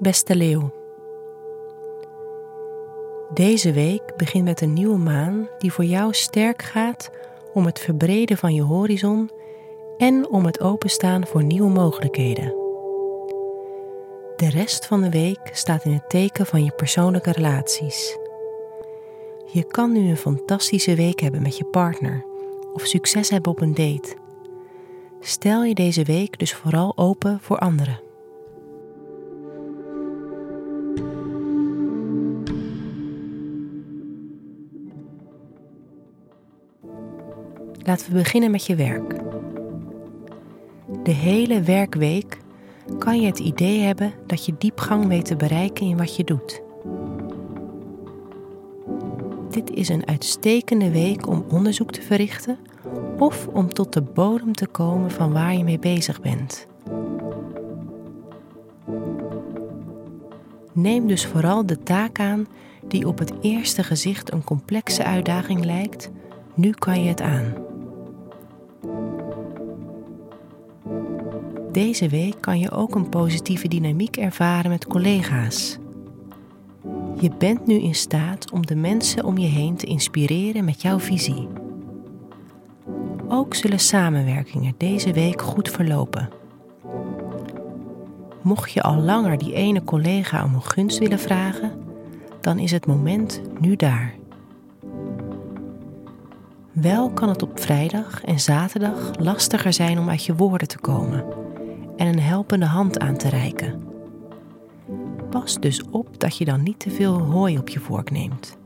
beste 0.00 0.36
leeuw. 0.36 0.72
Deze 3.34 3.72
week 3.72 4.16
begint 4.16 4.44
met 4.44 4.60
een 4.60 4.72
nieuwe 4.72 4.98
maan 4.98 5.48
die 5.58 5.72
voor 5.72 5.84
jou 5.84 6.12
sterk 6.12 6.62
gaat 6.62 7.10
om 7.52 7.66
het 7.66 7.78
verbreden 7.78 8.36
van 8.36 8.54
je 8.54 8.62
horizon 8.62 9.30
en 9.96 10.28
om 10.28 10.44
het 10.44 10.60
openstaan 10.60 11.26
voor 11.26 11.44
nieuwe 11.44 11.70
mogelijkheden. 11.70 12.54
De 14.36 14.50
rest 14.50 14.86
van 14.86 15.00
de 15.00 15.10
week 15.10 15.50
staat 15.52 15.84
in 15.84 15.92
het 15.92 16.08
teken 16.08 16.46
van 16.46 16.64
je 16.64 16.72
persoonlijke 16.72 17.32
relaties. 17.32 18.18
Je 19.52 19.64
kan 19.64 19.92
nu 19.92 20.08
een 20.08 20.16
fantastische 20.16 20.94
week 20.94 21.20
hebben 21.20 21.42
met 21.42 21.56
je 21.56 21.64
partner 21.64 22.24
of 22.72 22.82
succes 22.86 23.30
hebben 23.30 23.52
op 23.52 23.60
een 23.60 23.74
date. 23.74 24.16
Stel 25.20 25.64
je 25.64 25.74
deze 25.74 26.04
week 26.04 26.38
dus 26.38 26.54
vooral 26.54 26.96
open 26.96 27.38
voor 27.40 27.58
anderen. 27.58 28.09
Laten 37.90 38.12
we 38.12 38.18
beginnen 38.18 38.50
met 38.50 38.66
je 38.66 38.74
werk. 38.74 39.14
De 41.02 41.10
hele 41.10 41.60
werkweek 41.60 42.38
kan 42.98 43.20
je 43.20 43.26
het 43.26 43.38
idee 43.38 43.80
hebben 43.80 44.12
dat 44.26 44.44
je 44.46 44.54
diepgang 44.58 45.06
weet 45.06 45.24
te 45.24 45.36
bereiken 45.36 45.86
in 45.86 45.96
wat 45.96 46.16
je 46.16 46.24
doet. 46.24 46.62
Dit 49.50 49.70
is 49.70 49.88
een 49.88 50.06
uitstekende 50.06 50.90
week 50.90 51.26
om 51.26 51.44
onderzoek 51.48 51.92
te 51.92 52.02
verrichten 52.02 52.58
of 53.18 53.46
om 53.46 53.68
tot 53.68 53.92
de 53.92 54.02
bodem 54.02 54.52
te 54.52 54.66
komen 54.66 55.10
van 55.10 55.32
waar 55.32 55.56
je 55.56 55.64
mee 55.64 55.78
bezig 55.78 56.20
bent. 56.20 56.66
Neem 60.72 61.06
dus 61.06 61.26
vooral 61.26 61.66
de 61.66 61.82
taak 61.82 62.20
aan 62.20 62.46
die 62.88 63.08
op 63.08 63.18
het 63.18 63.32
eerste 63.40 63.82
gezicht 63.82 64.32
een 64.32 64.44
complexe 64.44 65.04
uitdaging 65.04 65.64
lijkt. 65.64 66.10
Nu 66.54 66.70
kan 66.70 67.02
je 67.02 67.08
het 67.08 67.20
aan. 67.20 67.68
Deze 71.72 72.08
week 72.08 72.36
kan 72.40 72.58
je 72.58 72.70
ook 72.70 72.94
een 72.94 73.08
positieve 73.08 73.68
dynamiek 73.68 74.16
ervaren 74.16 74.70
met 74.70 74.86
collega's. 74.86 75.78
Je 77.20 77.30
bent 77.38 77.66
nu 77.66 77.74
in 77.74 77.94
staat 77.94 78.50
om 78.50 78.66
de 78.66 78.74
mensen 78.74 79.24
om 79.24 79.38
je 79.38 79.46
heen 79.46 79.76
te 79.76 79.86
inspireren 79.86 80.64
met 80.64 80.82
jouw 80.82 80.98
visie. 80.98 81.48
Ook 83.28 83.54
zullen 83.54 83.78
samenwerkingen 83.78 84.74
deze 84.76 85.12
week 85.12 85.42
goed 85.42 85.68
verlopen. 85.68 86.28
Mocht 88.42 88.72
je 88.72 88.82
al 88.82 88.96
langer 88.96 89.38
die 89.38 89.52
ene 89.52 89.84
collega 89.84 90.44
om 90.44 90.54
een 90.54 90.62
gunst 90.62 90.98
willen 90.98 91.20
vragen, 91.20 91.72
dan 92.40 92.58
is 92.58 92.70
het 92.70 92.86
moment 92.86 93.40
nu 93.58 93.76
daar. 93.76 94.14
Wel 96.72 97.10
kan 97.10 97.28
het 97.28 97.42
op 97.42 97.60
vrijdag 97.60 98.24
en 98.24 98.40
zaterdag 98.40 99.10
lastiger 99.18 99.72
zijn 99.72 99.98
om 99.98 100.08
uit 100.08 100.24
je 100.24 100.34
woorden 100.34 100.68
te 100.68 100.78
komen 100.78 101.24
en 102.00 102.06
een 102.06 102.20
helpende 102.20 102.66
hand 102.66 102.98
aan 102.98 103.16
te 103.16 103.28
reiken. 103.28 103.84
Pas 105.30 105.60
dus 105.60 105.82
op 105.90 106.20
dat 106.20 106.36
je 106.36 106.44
dan 106.44 106.62
niet 106.62 106.78
te 106.78 106.90
veel 106.90 107.18
hooi 107.18 107.58
op 107.58 107.68
je 107.68 107.80
vork 107.80 108.10
neemt. 108.10 108.58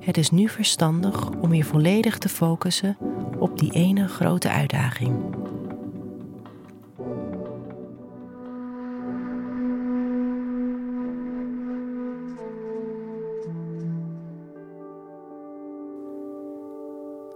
Het 0.00 0.16
is 0.16 0.30
nu 0.30 0.48
verstandig 0.48 1.30
om 1.30 1.54
je 1.54 1.64
volledig 1.64 2.18
te 2.18 2.28
focussen 2.28 2.96
op 3.38 3.58
die 3.58 3.72
ene 3.72 4.08
grote 4.08 4.48
uitdaging. 4.50 5.14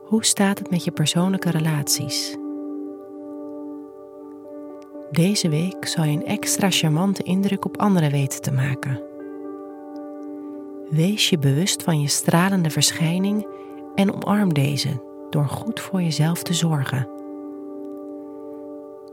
Hoe 0.04 0.24
staat 0.24 0.58
het 0.58 0.70
met 0.70 0.84
je 0.84 0.90
persoonlijke 0.90 1.50
relaties? 1.50 2.36
Deze 5.10 5.48
week 5.48 5.86
zal 5.86 6.04
je 6.04 6.12
een 6.12 6.26
extra 6.26 6.70
charmante 6.70 7.22
indruk 7.22 7.64
op 7.64 7.78
anderen 7.78 8.10
weten 8.10 8.42
te 8.42 8.52
maken. 8.52 9.02
Wees 10.90 11.30
je 11.30 11.38
bewust 11.38 11.82
van 11.82 12.00
je 12.00 12.08
stralende 12.08 12.70
verschijning 12.70 13.46
en 13.94 14.14
omarm 14.14 14.54
deze 14.54 15.02
door 15.30 15.44
goed 15.44 15.80
voor 15.80 16.02
jezelf 16.02 16.42
te 16.42 16.54
zorgen. 16.54 17.08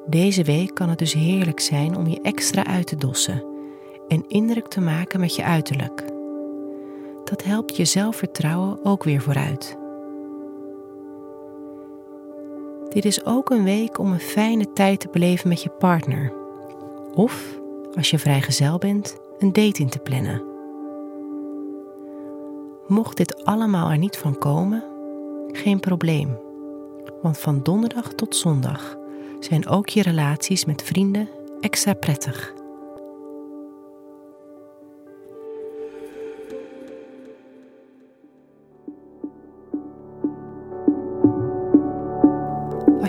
Deze 0.06 0.44
week 0.44 0.74
kan 0.74 0.90
het 0.90 1.00
dus 1.00 1.14
heerlijk 1.14 1.60
zijn 1.60 1.98
om 1.98 2.08
je 2.08 2.22
extra 2.22 2.66
uit 2.66 2.88
te 2.88 2.96
dossen 2.96 3.44
en 4.08 4.26
indruk 4.28 4.68
te 4.68 4.82
maken 4.82 5.20
met 5.20 5.36
je 5.36 5.44
uiterlijk. 5.44 6.06
Dat 7.24 7.44
helpt 7.44 7.78
je 7.78 7.86
zelfvertrouwen 7.86 8.86
ook 8.86 9.04
weer 9.04 9.22
vooruit. 9.22 9.78
Dit 12.96 13.06
is 13.06 13.26
ook 13.26 13.50
een 13.50 13.64
week 13.64 14.00
om 14.00 14.12
een 14.12 14.20
fijne 14.20 14.74
tijd 14.74 15.00
te 15.00 15.08
beleven 15.12 15.50
met 15.50 15.64
je 15.64 15.70
partner. 15.70 16.34
Of, 17.14 17.60
als 17.96 18.10
je 18.10 18.20
vrijgezel 18.20 18.78
bent, 18.78 19.18
een 19.40 19.54
date 19.54 19.82
in 19.82 19.90
te 19.90 20.00
plannen. 20.00 20.44
Mocht 22.88 23.18
dit 23.18 23.46
allemaal 23.46 23.90
er 23.90 23.98
niet 23.98 24.18
van 24.18 24.38
komen, 24.38 24.84
geen 25.52 25.80
probleem. 25.80 26.38
Want 27.22 27.38
van 27.38 27.64
donderdag 27.64 28.14
tot 28.14 28.36
zondag 28.36 28.98
zijn 29.40 29.68
ook 29.68 29.90
je 29.90 30.02
relaties 30.02 30.66
met 30.66 30.84
vrienden 30.84 31.30
extra 31.60 31.94
prettig. 31.94 32.54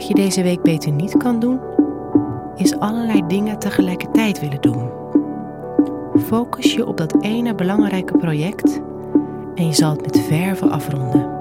Je 0.08 0.14
deze 0.14 0.42
week 0.42 0.62
beter 0.62 0.92
niet 0.92 1.16
kan 1.16 1.40
doen, 1.40 1.60
is 2.56 2.78
allerlei 2.78 3.26
dingen 3.26 3.58
tegelijkertijd 3.58 4.40
willen 4.40 4.60
doen. 4.60 4.90
Focus 6.18 6.74
je 6.74 6.86
op 6.86 6.96
dat 6.96 7.16
ene 7.20 7.54
belangrijke 7.54 8.16
project 8.16 8.80
en 9.54 9.66
je 9.66 9.72
zal 9.72 9.90
het 9.90 10.02
met 10.02 10.18
verve 10.20 10.68
afronden. 10.68 11.34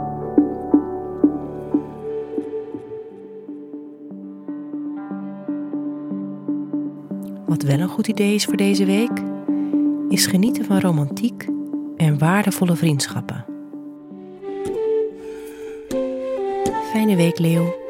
Wat 7.46 7.64
wel 7.64 7.80
een 7.80 7.88
goed 7.88 8.08
idee 8.08 8.34
is 8.34 8.46
voor 8.46 8.58
deze 8.58 8.86
week, 8.86 9.22
is 10.10 10.26
genieten 10.26 10.66
van 10.66 10.80
romantiek 10.80 11.48
en 11.98 12.18
waardevolle 12.18 12.76
vriendschappen. 12.76 13.46
Fijne 16.92 17.16
week, 17.16 17.40
Leo. 17.40 17.85